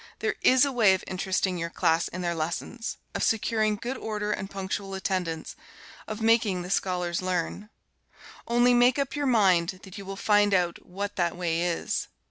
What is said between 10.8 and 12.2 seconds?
what that way is.